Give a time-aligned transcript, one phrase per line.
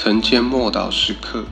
[0.00, 1.44] 晨间默祷时刻，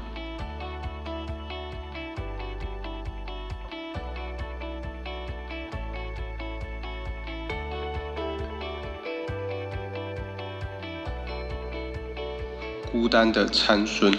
[12.92, 14.14] 孤单的参孙，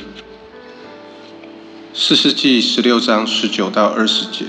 [1.94, 4.48] 四世纪十六章十九到二十节。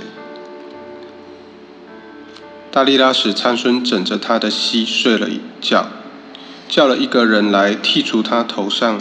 [2.73, 5.87] 大力拉使参孙枕着他的膝睡了一觉，
[6.69, 9.01] 叫了一个人来剔除他头上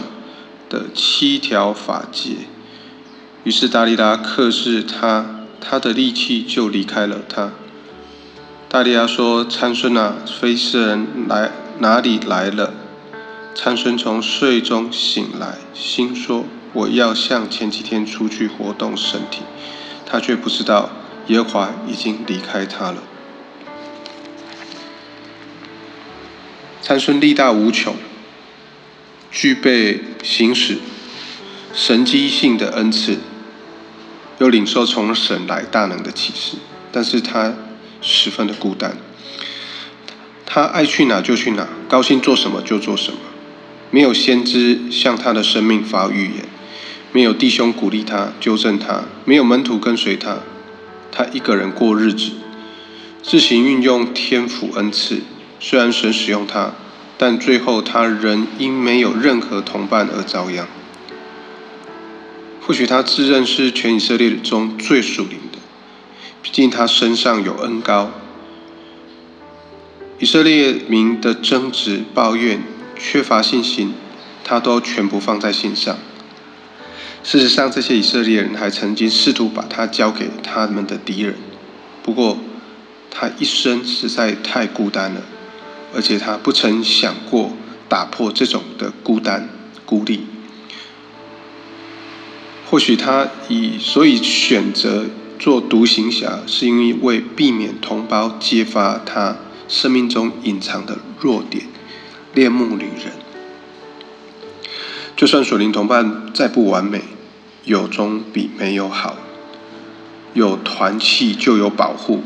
[0.68, 2.30] 的七条发结。
[3.44, 7.52] 于是大利拉克制他，他的力气就离开了他。
[8.68, 12.74] 大利拉说：“参孙啊，非利士人来哪里来了？”
[13.54, 19.42] 参孙从睡中醒来，心说：“我要像前几天出去活动身体。”
[20.04, 20.90] 他却不知道
[21.28, 23.02] 耶和华已经离开他了。
[26.80, 27.94] 参孙力大无穷，
[29.30, 30.78] 具备行使
[31.74, 33.18] 神机性的恩赐，
[34.38, 36.56] 又领受从神来大能的启示，
[36.90, 37.54] 但是他
[38.00, 38.96] 十分的孤单。
[40.46, 43.18] 他爱去哪就去哪，高兴做什么就做什么，
[43.90, 46.44] 没有先知向他的生命发预言，
[47.12, 50.38] 没有弟兄鼓励他、纠正他，没有门徒跟随他，
[51.12, 52.30] 他一个人过日子，
[53.22, 55.20] 自行运用天赋恩赐。
[55.60, 56.72] 虽然神使用他，
[57.18, 60.66] 但最后他仍因没有任何同伴而遭殃。
[62.62, 65.58] 或许他自认是全以色列中最属灵的，
[66.42, 68.12] 毕竟他身上有恩高。
[70.18, 72.62] 以色列民的争执、抱怨、
[72.98, 73.94] 缺乏信心，
[74.44, 75.96] 他都全部放在心上。
[77.24, 81.34] 事实上，这些以色列人还曾经试图把他交给他们的敌人。
[82.02, 82.38] 不过，
[83.10, 85.22] 他一生实在太孤单了。
[85.94, 87.52] 而且他不曾想过
[87.88, 89.48] 打破这种的孤单
[89.86, 90.26] 孤立。
[92.70, 95.06] 或许他以所以选择
[95.38, 99.36] 做独行侠，是因为为避免同胞揭发他
[99.68, 101.66] 生命中隐藏的弱点——
[102.34, 103.12] 恋慕女人。
[105.16, 107.02] 就算属灵同伴再不完美，
[107.64, 109.16] 有终比没有好。
[110.34, 112.22] 有团契就有保护，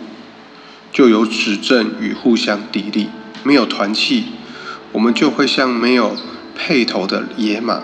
[0.92, 3.06] 就有指正与互相砥砺。
[3.44, 4.24] 没有团契，
[4.92, 6.16] 我们就会像没有
[6.54, 7.82] 配头的野马，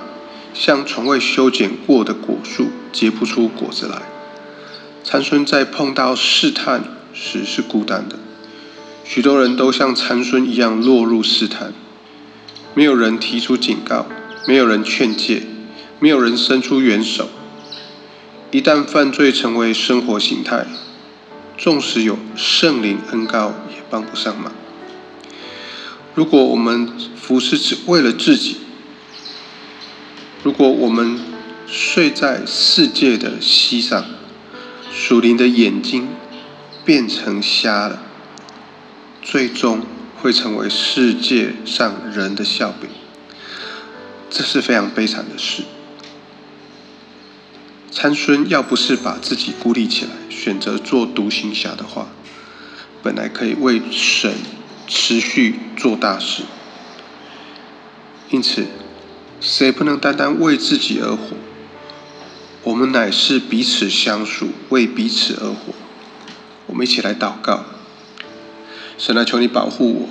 [0.54, 4.02] 像从未修剪过的果树，结不出果子来。
[5.02, 8.18] 参孙在碰到试探时是孤单的，
[9.04, 11.72] 许多人都像参孙一样落入试探，
[12.74, 14.06] 没有人提出警告，
[14.46, 15.42] 没有人劝诫，
[15.98, 17.28] 没有人伸出援手。
[18.50, 20.66] 一旦犯罪成为生活形态，
[21.56, 24.52] 纵使有圣灵恩高，也帮不上忙。
[26.18, 28.56] 如果我们服侍只为了自己，
[30.42, 31.16] 如果我们
[31.68, 34.04] 睡在世界的膝上，
[34.92, 36.08] 属灵的眼睛
[36.84, 38.02] 变成瞎了，
[39.22, 39.86] 最终
[40.20, 42.90] 会成为世界上人的笑柄，
[44.28, 45.62] 这是非常悲惨的事。
[47.92, 52.08] 参孙要不是把自己孤立起来，选择做独行侠的话，
[53.04, 54.34] 本来可以为神。
[54.88, 56.42] 持续做大事，
[58.30, 58.66] 因此，
[59.38, 61.36] 谁不能单单为自己而活？
[62.64, 65.74] 我们乃是彼此相属，为彼此而活。
[66.66, 67.64] 我们一起来祷告：
[68.96, 70.08] 神来求你保护我，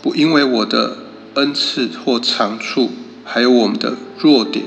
[0.00, 0.98] 不因为我的
[1.34, 2.92] 恩赐或长处，
[3.24, 4.64] 还有我们的弱点，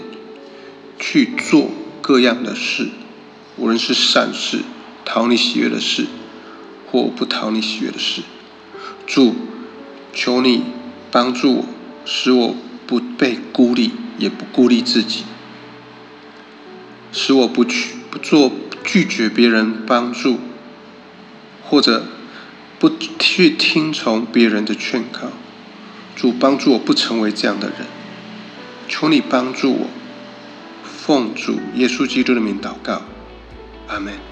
[0.99, 1.71] 去做
[2.01, 2.89] 各样的事，
[3.55, 4.63] 无论是善事、
[5.05, 6.05] 讨你喜悦的事。
[6.91, 8.21] 或不讨你喜悦的事，
[9.05, 9.35] 主，
[10.13, 10.63] 求你
[11.11, 11.65] 帮助我，
[12.05, 12.55] 使我
[12.85, 15.23] 不被孤立，也不孤立自己，
[17.11, 18.51] 使我不去不做
[18.83, 20.39] 拒绝别人帮助，
[21.63, 22.05] 或者
[22.79, 25.29] 不去听从别人的劝告。
[26.15, 27.85] 主帮助我不成为这样的人，
[28.87, 29.87] 求你帮助我，
[30.83, 33.03] 奉主耶稣基督的名祷告，
[33.87, 34.26] 阿门。